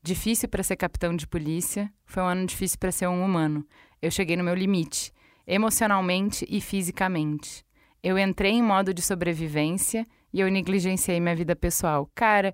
difícil 0.02 0.48
para 0.48 0.62
ser 0.62 0.76
capitão 0.76 1.14
de 1.14 1.26
polícia, 1.26 1.92
foi 2.04 2.22
um 2.22 2.26
ano 2.26 2.46
difícil 2.46 2.78
para 2.78 2.90
ser 2.90 3.06
um 3.06 3.24
humano. 3.24 3.64
Eu 4.02 4.10
cheguei 4.10 4.36
no 4.36 4.44
meu 4.44 4.54
limite, 4.54 5.12
emocionalmente 5.46 6.44
e 6.50 6.60
fisicamente. 6.60 7.64
Eu 8.02 8.18
entrei 8.18 8.52
em 8.52 8.62
modo 8.62 8.92
de 8.92 9.00
sobrevivência 9.00 10.04
e 10.32 10.40
eu 10.40 10.50
negligenciei 10.50 11.20
minha 11.20 11.36
vida 11.36 11.54
pessoal. 11.54 12.10
Cara, 12.14 12.52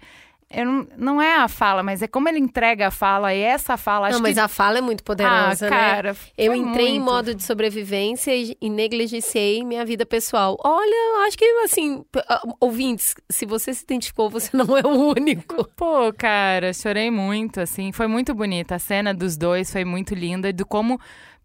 eu 0.51 0.65
não, 0.65 0.87
não 0.97 1.23
é 1.23 1.37
a 1.37 1.47
fala, 1.47 1.83
mas 1.83 2.01
é 2.01 2.09
como 2.09 2.27
ele 2.27 2.39
entrega 2.39 2.87
a 2.87 2.91
fala 2.91 3.35
e 3.35 3.41
essa 3.41 3.77
fala. 3.77 4.09
Não, 4.09 4.21
mas 4.21 4.35
que... 4.35 4.41
a 4.41 4.49
fala 4.49 4.79
é 4.79 4.81
muito 4.81 5.05
poderosa, 5.05 5.67
ah, 5.67 5.71
né? 5.71 5.77
cara, 5.77 6.17
Eu 6.39 6.53
foi 6.53 6.57
entrei 6.57 6.87
em 6.87 6.95
muito. 6.95 7.05
modo 7.05 7.35
de 7.35 7.43
sobrevivência 7.43 8.33
e, 8.35 8.57
negligenciei 8.63 9.63
minha 9.63 9.85
vida 9.85 10.07
pessoal. 10.07 10.57
Olha, 10.65 11.19
eu 11.19 11.27
acho 11.27 11.37
que 11.37 11.45
assim, 11.65 12.03
ah, 12.27 12.43
ouvintes, 12.61 13.15
se 13.29 13.45
você 13.45 13.75
se 13.75 13.85
identificou, 13.85 14.31
você 14.31 14.57
não 14.57 14.75
é 14.77 14.83
o 14.83 15.11
único. 15.11 15.69
Pô, 15.77 16.11
cara, 16.17 16.73
chorei 16.73 17.11
muito, 17.11 17.61
assim. 17.61 17.93
Foi 17.93 18.07
muito 18.07 18.35
bonita. 18.35 18.77
A 18.77 18.79
cena 18.79 19.13
dos 19.13 19.37
dois 19.37 19.71
foi 19.71 19.85
muito 19.85 20.15
linda. 20.15 20.51
Do 20.51 20.65
como, 20.65 20.99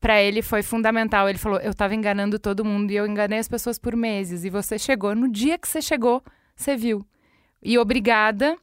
pra 0.03 0.21
ele, 0.21 0.41
foi 0.41 0.61
fundamental. 0.61 1.29
Ele 1.29 1.37
falou: 1.39 1.59
Eu 1.61 1.73
tava 1.73 1.95
enganando 1.95 2.37
todo 2.37 2.65
mundo 2.65 2.91
e 2.91 2.95
eu 2.95 3.07
enganei 3.07 3.39
as 3.39 3.47
pessoas 3.47 3.79
por 3.79 3.95
meses. 3.95 4.43
E 4.43 4.49
você 4.49 4.77
chegou. 4.77 5.15
No 5.15 5.31
dia 5.31 5.57
que 5.57 5.67
você 5.67 5.81
chegou, 5.81 6.21
você 6.55 6.75
viu. 6.75 7.03
E 7.61 7.79
obrigada. 7.79 8.57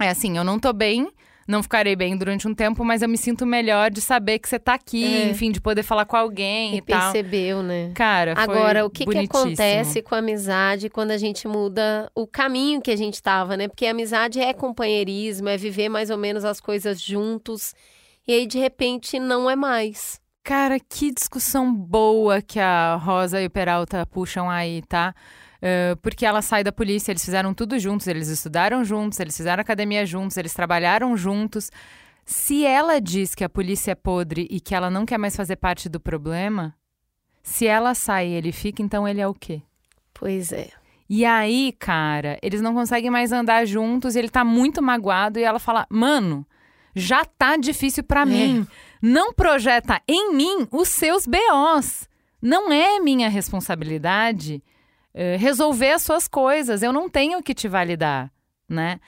É 0.00 0.08
assim, 0.08 0.38
eu 0.38 0.42
não 0.42 0.58
tô 0.58 0.72
bem. 0.72 1.06
Não 1.46 1.62
ficarei 1.64 1.96
bem 1.96 2.16
durante 2.16 2.46
um 2.46 2.54
tempo, 2.54 2.84
mas 2.84 3.02
eu 3.02 3.08
me 3.08 3.18
sinto 3.18 3.44
melhor 3.44 3.90
de 3.90 4.00
saber 4.00 4.38
que 4.38 4.48
você 4.48 4.56
tá 4.58 4.74
aqui, 4.74 5.04
É. 5.04 5.30
enfim, 5.30 5.50
de 5.50 5.60
poder 5.60 5.82
falar 5.82 6.04
com 6.04 6.16
alguém 6.16 6.74
e, 6.74 6.78
E 6.78 6.82
tal. 6.82 7.12
percebeu, 7.12 7.60
né? 7.60 7.90
Cara, 7.92 8.36
foi 8.36 8.44
Agora, 8.44 8.86
o 8.86 8.90
que, 8.90 9.04
que 9.04 9.18
acontece 9.18 10.00
com 10.00 10.14
a 10.14 10.18
amizade 10.18 10.88
quando 10.88 11.10
a 11.10 11.18
gente 11.18 11.48
muda 11.48 12.08
o 12.14 12.24
caminho 12.24 12.80
que 12.80 12.90
a 12.90 12.96
gente 12.96 13.20
tava, 13.20 13.56
né? 13.56 13.66
Porque 13.66 13.84
a 13.84 13.90
amizade 13.90 14.38
é 14.40 14.52
companheirismo, 14.52 15.48
é 15.48 15.56
viver 15.56 15.88
mais 15.88 16.08
ou 16.08 16.16
menos 16.16 16.44
as 16.44 16.60
coisas 16.60 17.00
juntos. 17.02 17.74
E 18.28 18.32
aí, 18.32 18.46
de 18.46 18.58
repente, 18.58 19.18
não 19.18 19.50
é 19.50 19.56
mais. 19.56 20.20
Cara, 20.42 20.78
que 20.80 21.12
discussão 21.12 21.72
boa 21.72 22.40
que 22.40 22.58
a 22.58 22.96
Rosa 22.96 23.40
e 23.40 23.46
o 23.46 23.50
Peralta 23.50 24.06
puxam 24.06 24.48
aí, 24.48 24.82
tá? 24.82 25.14
Eh, 25.62 25.94
porque 26.00 26.24
ela 26.24 26.40
sai 26.40 26.64
da 26.64 26.72
polícia, 26.72 27.12
eles 27.12 27.24
fizeram 27.24 27.52
tudo 27.52 27.78
juntos, 27.78 28.06
eles 28.06 28.28
estudaram 28.28 28.82
juntos, 28.84 29.20
eles 29.20 29.36
fizeram 29.36 29.60
academia 29.60 30.06
juntos, 30.06 30.36
eles 30.36 30.54
trabalharam 30.54 31.16
juntos. 31.16 31.70
Se 32.24 32.64
ela 32.64 33.00
diz 33.00 33.34
que 33.34 33.44
a 33.44 33.48
polícia 33.48 33.92
é 33.92 33.94
podre 33.94 34.46
e 34.50 34.60
que 34.60 34.74
ela 34.74 34.90
não 34.90 35.04
quer 35.04 35.18
mais 35.18 35.36
fazer 35.36 35.56
parte 35.56 35.88
do 35.88 36.00
problema, 36.00 36.74
se 37.42 37.66
ela 37.66 37.94
sai 37.94 38.28
e 38.28 38.32
ele 38.32 38.52
fica, 38.52 38.82
então 38.82 39.06
ele 39.06 39.20
é 39.20 39.26
o 39.26 39.34
quê? 39.34 39.62
Pois 40.14 40.52
é. 40.52 40.68
E 41.08 41.24
aí, 41.24 41.74
cara, 41.78 42.38
eles 42.40 42.62
não 42.62 42.72
conseguem 42.72 43.10
mais 43.10 43.32
andar 43.32 43.66
juntos, 43.66 44.16
ele 44.16 44.28
tá 44.30 44.44
muito 44.44 44.80
magoado 44.80 45.38
e 45.38 45.42
ela 45.42 45.58
fala: 45.58 45.86
"Mano, 45.90 46.46
já 46.94 47.24
tá 47.24 47.56
difícil 47.56 48.04
pra 48.04 48.24
mim. 48.24 48.66
Não 49.00 49.32
projeta 49.32 50.00
em 50.06 50.34
mim 50.34 50.68
os 50.70 50.88
seus 50.88 51.26
BOs. 51.26 52.08
Não 52.40 52.72
é 52.72 52.98
minha 53.00 53.28
responsabilidade 53.28 54.62
eh, 55.14 55.36
resolver 55.36 55.92
as 55.92 56.02
suas 56.02 56.28
coisas. 56.28 56.82
Eu 56.82 56.92
não 56.92 57.08
tenho 57.08 57.42
que 57.42 57.54
te 57.54 57.68
validar, 57.68 58.30
né? 58.68 59.00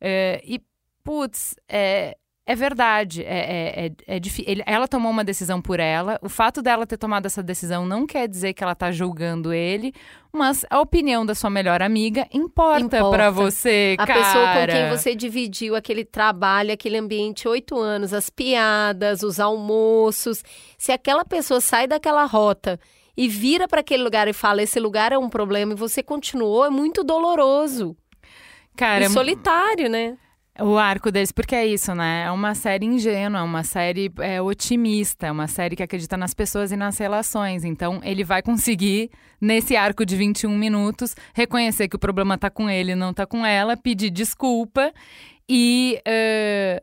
Eh, 0.00 0.42
e 0.44 0.62
putz, 1.02 1.54
é 1.68 2.16
é 2.48 2.54
verdade, 2.54 3.22
é, 3.24 3.84
é, 3.84 3.92
é, 4.06 4.16
é 4.16 4.20
ela 4.64 4.88
tomou 4.88 5.12
uma 5.12 5.22
decisão 5.22 5.60
por 5.60 5.78
ela. 5.78 6.18
O 6.22 6.30
fato 6.30 6.62
dela 6.62 6.86
ter 6.86 6.96
tomado 6.96 7.26
essa 7.26 7.42
decisão 7.42 7.84
não 7.84 8.06
quer 8.06 8.26
dizer 8.26 8.54
que 8.54 8.64
ela 8.64 8.74
tá 8.74 8.90
julgando 8.90 9.52
ele, 9.52 9.92
mas 10.32 10.64
a 10.70 10.80
opinião 10.80 11.26
da 11.26 11.34
sua 11.34 11.50
melhor 11.50 11.82
amiga 11.82 12.26
importa, 12.32 12.96
Importa. 12.96 13.10
pra 13.10 13.30
você, 13.30 13.96
A 13.98 14.06
cara. 14.06 14.18
pessoa 14.18 14.46
com 14.46 14.72
quem 14.72 14.88
você 14.88 15.14
dividiu 15.14 15.76
aquele 15.76 16.06
trabalho, 16.06 16.72
aquele 16.72 16.96
ambiente 16.96 17.46
oito 17.46 17.78
anos, 17.78 18.14
as 18.14 18.30
piadas, 18.30 19.22
os 19.22 19.38
almoços. 19.38 20.42
Se 20.78 20.90
aquela 20.90 21.26
pessoa 21.26 21.60
sai 21.60 21.86
daquela 21.86 22.24
rota 22.24 22.80
e 23.14 23.28
vira 23.28 23.68
para 23.68 23.80
aquele 23.80 24.02
lugar 24.02 24.26
e 24.26 24.32
fala: 24.32 24.62
esse 24.62 24.80
lugar 24.80 25.12
é 25.12 25.18
um 25.18 25.28
problema 25.28 25.74
e 25.74 25.76
você 25.76 26.02
continuou, 26.02 26.64
é 26.64 26.70
muito 26.70 27.04
doloroso. 27.04 27.94
Cara, 28.74 29.02
e 29.02 29.06
é 29.06 29.10
solitário, 29.10 29.90
né? 29.90 30.16
O 30.60 30.76
arco 30.76 31.12
deles, 31.12 31.30
porque 31.30 31.54
é 31.54 31.64
isso, 31.64 31.94
né? 31.94 32.24
É 32.24 32.30
uma 32.32 32.52
série 32.52 32.84
ingênua, 32.84 33.40
é 33.40 33.42
uma 33.44 33.62
série 33.62 34.10
é, 34.18 34.42
otimista, 34.42 35.28
é 35.28 35.32
uma 35.32 35.46
série 35.46 35.76
que 35.76 35.84
acredita 35.84 36.16
nas 36.16 36.34
pessoas 36.34 36.72
e 36.72 36.76
nas 36.76 36.98
relações. 36.98 37.64
Então, 37.64 38.00
ele 38.02 38.24
vai 38.24 38.42
conseguir, 38.42 39.08
nesse 39.40 39.76
arco 39.76 40.04
de 40.04 40.16
21 40.16 40.56
minutos, 40.58 41.14
reconhecer 41.32 41.86
que 41.86 41.94
o 41.94 41.98
problema 41.98 42.36
tá 42.36 42.50
com 42.50 42.68
ele, 42.68 42.96
não 42.96 43.14
tá 43.14 43.24
com 43.24 43.46
ela, 43.46 43.76
pedir 43.76 44.10
desculpa 44.10 44.92
e. 45.48 46.00
eh, 46.04 46.82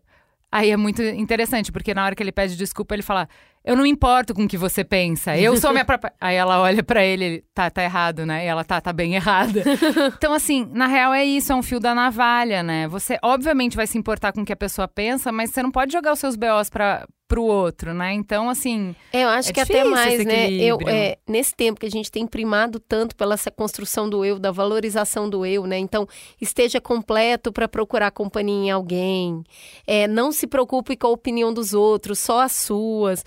Aí 0.52 0.72
é 0.72 0.78
muito 0.78 1.02
interessante, 1.04 1.70
porque 1.70 1.94
na 1.94 2.06
hora 2.06 2.16
que 2.16 2.24
ele 2.24 2.32
pede 2.32 2.56
desculpa, 2.56 2.96
ele 2.96 3.02
fala: 3.04 3.28
Eu 3.66 3.76
não 3.76 3.82
me 3.82 3.90
importo 3.90 4.32
com 4.36 4.44
o 4.44 4.48
que 4.48 4.58
você 4.58 4.84
pensa, 4.84 5.36
eu 5.36 5.58
sou 5.58 5.72
minha 5.72 5.84
própria. 5.86 6.14
Aí 6.22 6.36
ela 6.36 6.62
olha 6.62 6.84
pra 6.84 7.04
ele, 7.04 7.44
tá, 7.52 7.68
tá 7.72 7.84
errado, 7.84 8.24
né? 8.24 8.46
E 8.46 8.48
ela 8.48 8.64
tá, 8.64 8.80
tá 8.80 8.94
bem 8.94 9.16
errada. 9.16 9.64
Então, 10.18 10.34
assim, 10.34 10.70
na 10.72 10.88
real 10.88 11.14
é 11.14 11.26
isso, 11.26 11.52
é 11.52 11.56
um 11.56 11.64
fio 11.64 11.80
da 11.80 11.96
navalha, 11.96 12.62
né? 12.62 12.88
Você, 12.88 13.18
obviamente, 13.24 13.76
vai 13.76 13.88
se 13.88 13.98
importar 13.98 14.32
com 14.32 14.42
o 14.42 14.46
que 14.46 14.54
a 14.54 14.56
pessoa 14.56 14.88
pensa, 14.88 15.32
mas 15.32 15.50
você 15.50 15.64
não 15.64 15.72
pode 15.72 15.92
jogar 15.92 16.14
os 16.14 16.20
seus 16.20 16.36
BOs 16.36 16.70
pra, 16.70 17.08
pro 17.28 17.44
outro, 17.44 17.94
né? 17.94 18.14
Então, 18.14 18.50
assim, 18.50 18.96
eu 19.12 19.28
acho 19.30 19.50
É 19.50 19.54
que 19.54 19.60
até 19.60 19.84
mais, 19.84 20.24
né? 20.26 20.52
Eu, 20.52 20.78
é, 20.86 21.18
nesse 21.28 21.56
tempo 21.56 21.80
que 21.80 21.86
a 21.86 21.92
gente 21.92 22.12
tem 22.12 22.28
primado 22.28 22.80
tanto 22.80 23.16
pela 23.16 23.34
essa 23.34 23.50
construção 23.50 24.10
do 24.10 24.24
eu, 24.24 24.38
da 24.38 24.52
valorização 24.52 25.30
do 25.30 25.46
eu, 25.46 25.66
né? 25.66 25.78
Então, 25.78 26.08
esteja 26.40 26.80
completo 26.80 27.52
para 27.52 27.68
procurar 27.68 28.12
companhia 28.12 28.68
em 28.68 28.72
alguém. 28.72 29.44
É, 29.88 30.08
não 30.08 30.32
se 30.32 30.46
preocupe 30.46 30.96
com 30.96 31.08
a 31.08 31.12
opinião 31.12 31.54
dos 31.54 31.74
outros, 31.74 32.20
só 32.20 32.42
as 32.42 32.52
suas. 32.54 33.24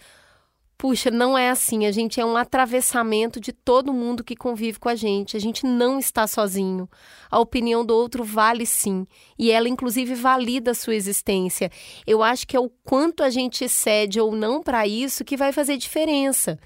Puxa, 0.78 1.10
não 1.10 1.36
é 1.36 1.50
assim. 1.50 1.86
A 1.86 1.90
gente 1.90 2.20
é 2.20 2.24
um 2.24 2.36
atravessamento 2.36 3.40
de 3.40 3.52
todo 3.52 3.92
mundo 3.92 4.22
que 4.22 4.36
convive 4.36 4.78
com 4.78 4.88
a 4.88 4.94
gente. 4.94 5.36
A 5.36 5.40
gente 5.40 5.66
não 5.66 5.98
está 5.98 6.24
sozinho. 6.28 6.88
A 7.28 7.40
opinião 7.40 7.84
do 7.84 7.92
outro 7.94 8.22
vale 8.22 8.64
sim. 8.64 9.04
E 9.36 9.50
ela, 9.50 9.68
inclusive, 9.68 10.14
valida 10.14 10.70
a 10.70 10.74
sua 10.74 10.94
existência. 10.94 11.68
Eu 12.06 12.22
acho 12.22 12.46
que 12.46 12.56
é 12.56 12.60
o 12.60 12.70
quanto 12.84 13.24
a 13.24 13.28
gente 13.30 13.68
cede 13.68 14.20
ou 14.20 14.30
não 14.30 14.62
para 14.62 14.86
isso 14.86 15.24
que 15.24 15.36
vai 15.36 15.50
fazer 15.52 15.76
diferença. 15.76 16.56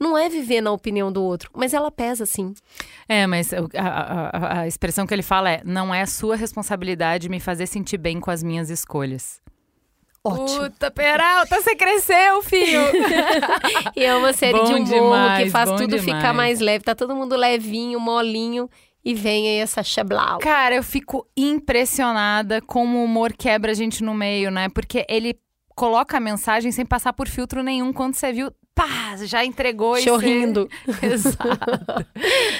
Não 0.00 0.16
é 0.16 0.28
viver 0.30 0.60
na 0.62 0.70
opinião 0.72 1.12
do 1.12 1.22
outro, 1.22 1.50
mas 1.54 1.74
ela 1.74 1.90
pesa 1.90 2.24
sim. 2.24 2.54
É, 3.08 3.26
mas 3.26 3.52
a- 3.52 3.58
a- 3.76 4.60
a 4.60 4.66
expressão 4.66 5.04
que 5.06 5.12
ele 5.12 5.24
fala 5.24 5.50
é: 5.50 5.60
não 5.64 5.92
é 5.92 6.06
sua 6.06 6.36
responsabilidade 6.36 7.28
me 7.28 7.40
fazer 7.40 7.66
sentir 7.66 7.98
bem 7.98 8.18
com 8.20 8.30
as 8.30 8.42
minhas 8.42 8.70
escolhas. 8.70 9.40
Ótimo. 10.28 10.60
Puta, 10.64 10.90
Peralta, 10.90 11.60
você 11.60 11.74
cresceu, 11.74 12.42
filho! 12.42 12.80
E 13.96 14.04
é 14.04 14.14
uma 14.14 14.32
série 14.32 14.58
Bom 14.58 14.64
de 14.64 14.72
humor 14.74 14.82
que 14.82 14.94
demais, 14.94 15.52
faz 15.52 15.70
bom 15.70 15.76
tudo 15.76 15.98
demais. 15.98 16.04
ficar 16.04 16.32
mais 16.32 16.60
leve. 16.60 16.84
Tá 16.84 16.94
todo 16.94 17.14
mundo 17.16 17.36
levinho, 17.36 17.98
molinho. 17.98 18.68
E 19.04 19.14
vem 19.14 19.48
aí 19.48 19.56
essa 19.58 19.82
chablau. 19.82 20.38
Cara, 20.38 20.74
eu 20.74 20.82
fico 20.82 21.26
impressionada 21.36 22.60
como 22.60 22.98
o 22.98 23.04
humor 23.04 23.32
quebra 23.32 23.72
a 23.72 23.74
gente 23.74 24.02
no 24.02 24.14
meio, 24.14 24.50
né? 24.50 24.68
Porque 24.68 25.06
ele 25.08 25.38
coloca 25.74 26.16
a 26.16 26.20
mensagem 26.20 26.72
sem 26.72 26.84
passar 26.84 27.12
por 27.12 27.28
filtro 27.28 27.62
nenhum. 27.62 27.92
Quando 27.92 28.14
você 28.14 28.32
viu, 28.32 28.50
pá, 28.74 29.16
já 29.22 29.44
entregou 29.44 29.96
e 29.96 30.02
Chorrindo. 30.02 30.68
Você... 30.84 31.06
Exato. 31.06 32.06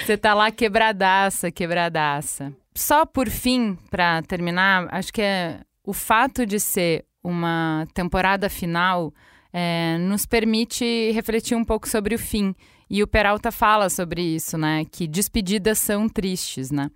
Você 0.05 0.17
tá 0.17 0.33
lá 0.33 0.49
quebradaça, 0.51 1.51
quebradaça. 1.51 2.53
Só 2.73 3.05
por 3.05 3.29
fim, 3.29 3.77
pra 3.89 4.21
terminar, 4.23 4.87
acho 4.91 5.11
que 5.11 5.21
é 5.21 5.59
o 5.85 5.93
fato 5.93 6.45
de 6.45 6.59
ser 6.59 7.05
uma 7.23 7.87
temporada 7.93 8.49
final 8.49 9.13
é, 9.51 9.97
nos 9.97 10.25
permite 10.25 11.11
refletir 11.11 11.55
um 11.55 11.63
pouco 11.63 11.87
sobre 11.87 12.15
o 12.15 12.19
fim. 12.19 12.55
E 12.89 13.03
o 13.03 13.07
Peralta 13.07 13.51
fala 13.51 13.87
sobre 13.87 14.21
isso, 14.21 14.57
né? 14.57 14.83
Que 14.91 15.07
despedidas 15.07 15.77
são 15.77 16.09
tristes, 16.09 16.71
né? 16.71 16.89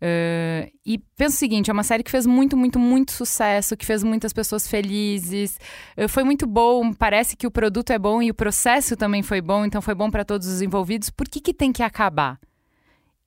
Eh, 0.00 0.70
e 0.84 0.98
pensa 1.16 1.36
o 1.36 1.38
seguinte, 1.38 1.70
é 1.70 1.72
uma 1.72 1.82
série 1.82 2.02
que 2.02 2.10
fez 2.10 2.26
muito, 2.26 2.56
muito, 2.56 2.78
muito 2.78 3.12
sucesso, 3.12 3.76
que 3.76 3.86
fez 3.86 4.02
muitas 4.02 4.32
pessoas 4.32 4.66
felizes. 4.66 5.58
Eh, 5.96 6.08
foi 6.08 6.24
muito 6.24 6.46
bom, 6.46 6.92
parece 6.92 7.36
que 7.36 7.46
o 7.46 7.50
produto 7.50 7.90
é 7.90 7.98
bom 7.98 8.22
e 8.22 8.30
o 8.30 8.34
processo 8.34 8.96
também 8.96 9.22
foi 9.22 9.40
bom, 9.40 9.64
então 9.64 9.82
foi 9.82 9.94
bom 9.94 10.10
para 10.10 10.24
todos 10.24 10.46
os 10.46 10.62
envolvidos. 10.62 11.10
Por 11.10 11.28
que, 11.28 11.40
que 11.40 11.54
tem 11.54 11.72
que 11.72 11.82
acabar? 11.82 12.38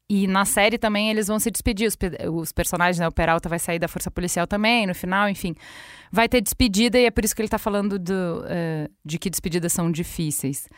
E 0.09 0.25
na 0.25 0.45
série 0.45 0.77
também 0.77 1.09
eles 1.09 1.27
vão 1.27 1.39
se 1.39 1.51
despedir. 1.51 1.87
Os, 1.87 1.97
os 2.31 2.51
personagens, 2.51 2.99
né? 2.99 3.07
O 3.07 3.11
Peralta 3.11 3.49
vai 3.49 3.59
sair 3.59 3.79
da 3.79 3.87
Força 3.87 4.09
Policial 4.09 4.47
também, 4.47 4.87
no 4.87 4.95
final, 4.95 5.27
enfim. 5.29 5.53
Vai 6.11 6.29
ter 6.29 6.41
despedida 6.41 6.97
e 6.97 7.05
é 7.05 7.11
por 7.11 7.25
isso 7.25 7.35
que 7.35 7.41
ele 7.41 7.49
tá 7.49 7.57
falando 7.57 7.99
do, 7.99 8.45
eh, 8.47 8.89
de 9.03 9.19
que 9.19 9.29
despedidas 9.29 9.73
são 9.73 9.91
difíceis. 9.91 10.69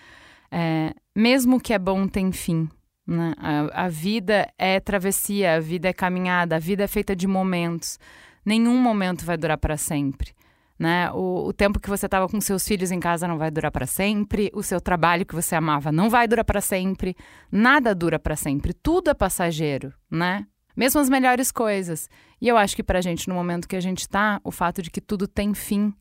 É, 0.51 0.93
mesmo 1.15 1.59
que 1.59 1.73
é 1.73 1.79
bom, 1.79 2.07
tem 2.07 2.31
fim. 2.31 2.67
Né? 3.05 3.33
A, 3.37 3.85
a 3.85 3.87
vida 3.87 4.51
é 4.57 4.79
travessia, 4.79 5.55
a 5.55 5.59
vida 5.59 5.87
é 5.89 5.93
caminhada, 5.93 6.55
a 6.55 6.59
vida 6.59 6.83
é 6.83 6.87
feita 6.87 7.15
de 7.15 7.27
momentos. 7.27 7.99
Nenhum 8.43 8.77
momento 8.77 9.25
vai 9.25 9.37
durar 9.37 9.57
para 9.57 9.77
sempre. 9.77 10.31
Né? 10.79 11.11
O, 11.11 11.47
o 11.47 11.53
tempo 11.53 11.79
que 11.79 11.89
você 11.89 12.05
estava 12.05 12.27
com 12.29 12.39
seus 12.39 12.65
filhos 12.65 12.89
em 12.89 13.01
casa 13.01 13.27
não 13.27 13.37
vai 13.37 13.51
durar 13.51 13.69
para 13.69 13.85
sempre. 13.85 14.49
O 14.53 14.63
seu 14.63 14.79
trabalho 14.79 15.25
que 15.25 15.35
você 15.35 15.53
amava 15.53 15.91
não 15.91 16.09
vai 16.09 16.27
durar 16.27 16.45
para 16.45 16.61
sempre. 16.61 17.15
Nada 17.51 17.93
dura 17.93 18.17
para 18.17 18.37
sempre. 18.37 18.73
Tudo 18.73 19.09
é 19.09 19.13
passageiro, 19.13 19.93
né? 20.09 20.47
mesmo 20.79 21.01
as 21.01 21.09
melhores 21.09 21.51
coisas. 21.51 22.09
E 22.39 22.47
eu 22.47 22.55
acho 22.55 22.73
que 22.73 22.81
pra 22.81 23.01
gente, 23.01 23.27
no 23.27 23.35
momento 23.35 23.67
que 23.67 23.75
a 23.75 23.81
gente 23.81 24.07
tá, 24.07 24.39
o 24.45 24.49
fato 24.49 24.81
de 24.81 24.89
que 24.89 25.01
tudo 25.01 25.27
tem 25.27 25.53
fim, 25.53 25.93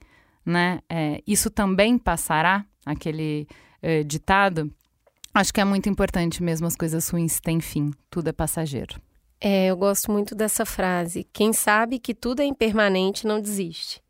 né? 0.47 0.79
É, 0.89 1.21
isso 1.27 1.51
também 1.51 1.99
passará, 1.99 2.65
aquele 2.87 3.49
é, 3.83 4.05
ditado. 4.05 4.73
Acho 5.35 5.53
que 5.53 5.61
é 5.61 5.65
muito 5.65 5.89
importante 5.89 6.45
mesmo 6.45 6.69
as 6.69 6.77
coisas 6.77 7.09
ruins 7.09 7.41
têm 7.41 7.61
fim, 7.61 7.91
tudo 8.09 8.29
é 8.29 8.33
passageiro. 8.33 9.01
É, 9.41 9.67
eu 9.67 9.77
gosto 9.77 10.13
muito 10.13 10.33
dessa 10.33 10.65
frase. 10.65 11.27
Quem 11.33 11.53
sabe 11.53 11.99
que 11.99 12.15
tudo 12.15 12.41
é 12.41 12.45
impermanente 12.45 13.27
não 13.27 13.41
desiste. 13.41 14.01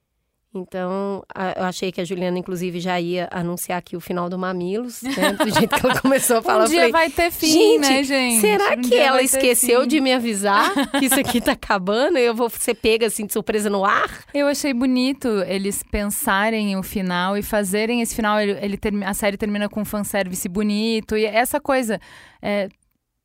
Então, 0.55 1.23
a, 1.35 1.53
eu 1.59 1.65
achei 1.65 1.93
que 1.93 2.01
a 2.01 2.05
Juliana, 2.05 2.39
inclusive, 2.39 2.81
já 2.81 2.99
ia 2.99 3.29
anunciar 3.31 3.79
aqui 3.79 3.97
o 3.97 4.01
final 4.01 4.31
do 4.31 4.39
Mamilos, 4.39 5.03
né? 5.03 5.33
Do 5.33 5.51
jeito 5.51 5.77
que 5.77 5.87
ela 5.87 6.01
começou 6.01 6.39
a 6.39 6.43
falar. 6.43 6.65
um 6.65 6.69
dia 6.69 6.77
falei, 6.79 6.93
vai 6.93 7.11
ter 7.11 7.31
fim, 7.31 7.49
gente, 7.49 7.81
né, 7.81 8.03
gente? 8.03 8.41
Será 8.41 8.75
um 8.75 8.81
que 8.81 8.95
ela 8.95 9.23
esqueceu 9.23 9.83
fim. 9.83 9.89
de 9.89 10.01
me 10.01 10.13
avisar 10.13 10.73
que 10.99 11.05
isso 11.05 11.21
aqui 11.21 11.41
tá 11.41 11.53
acabando 11.59 12.19
e 12.19 12.25
eu 12.25 12.35
vou 12.35 12.49
ser 12.49 12.75
pega 12.75 13.07
assim 13.07 13.27
de 13.27 13.33
surpresa 13.33 13.69
no 13.69 13.85
ar? 13.85 14.25
Eu 14.33 14.47
achei 14.47 14.73
bonito 14.73 15.29
eles 15.47 15.83
pensarem 15.83 16.77
o 16.77 16.83
final 16.83 17.37
e 17.37 17.43
fazerem 17.43 18.01
esse 18.01 18.15
final. 18.15 18.41
Ele, 18.41 18.53
ele 18.63 18.79
a 19.05 19.13
série 19.13 19.37
termina 19.37 19.69
com 19.69 19.83
um 19.83 19.85
fanservice 19.85 20.49
bonito 20.49 21.15
e 21.15 21.27
essa 21.27 21.61
coisa. 21.61 22.01
é, 22.41 22.69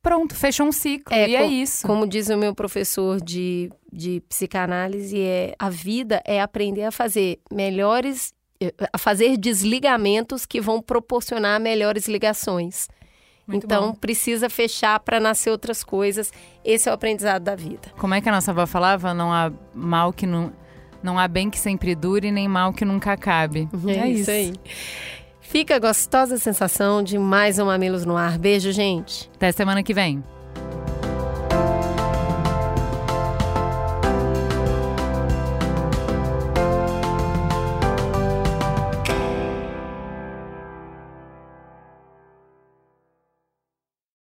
pronto, 0.04 0.36
fechou 0.36 0.66
um 0.66 0.72
ciclo. 0.72 1.16
É, 1.16 1.28
e 1.28 1.34
é 1.34 1.46
isso. 1.46 1.84
Como 1.84 2.06
diz 2.06 2.28
o 2.28 2.36
meu 2.36 2.54
professor 2.54 3.20
de, 3.20 3.72
de 3.90 4.22
psicanálise, 4.28 5.18
é 5.18 5.54
a 5.58 5.70
vida 5.70 6.22
é 6.24 6.40
aprender 6.40 6.84
a 6.84 6.92
fazer 6.92 7.40
melhores, 7.50 8.34
eh, 8.60 8.72
a 8.92 8.98
fazer 8.98 9.36
desligamentos 9.38 10.44
que 10.44 10.60
vão 10.60 10.82
proporcionar 10.82 11.58
melhores 11.58 12.06
ligações. 12.06 12.86
Muito 13.46 13.64
então 13.64 13.88
bom. 13.88 13.94
precisa 13.94 14.48
fechar 14.48 15.00
para 15.00 15.18
nascer 15.18 15.50
outras 15.50 15.82
coisas. 15.82 16.30
Esse 16.64 16.88
é 16.88 16.92
o 16.92 16.94
aprendizado 16.94 17.42
da 17.42 17.56
vida. 17.56 17.90
Como 17.98 18.14
é 18.14 18.20
que 18.20 18.28
a 18.28 18.32
nossa 18.32 18.50
avó 18.50 18.66
falava? 18.66 19.12
Não 19.14 19.32
há 19.32 19.50
mal 19.74 20.12
que 20.12 20.26
não. 20.26 20.52
Não 21.02 21.18
há 21.18 21.28
bem 21.28 21.50
que 21.50 21.58
sempre 21.58 21.94
dure, 21.94 22.30
nem 22.30 22.48
mal 22.48 22.72
que 22.72 22.82
nunca 22.82 23.12
acabe. 23.12 23.68
É, 23.86 24.08
isso 24.08 24.30
aí. 24.30 24.54
Fica 25.44 25.76
a 25.76 25.78
gostosa 25.78 26.36
sensação 26.36 27.02
de 27.02 27.16
mais 27.16 27.58
um 27.58 27.66
Mamilos 27.66 28.04
no 28.04 28.16
ar. 28.16 28.38
Beijo, 28.38 28.72
gente. 28.72 29.30
Até 29.36 29.52
semana 29.52 29.82
que 29.82 29.94
vem. 29.94 30.24